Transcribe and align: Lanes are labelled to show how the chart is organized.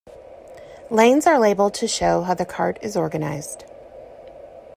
Lanes 0.89 1.27
are 1.27 1.37
labelled 1.37 1.75
to 1.75 1.87
show 1.87 2.23
how 2.23 2.33
the 2.33 2.43
chart 2.43 2.79
is 2.81 2.97
organized. 2.97 3.65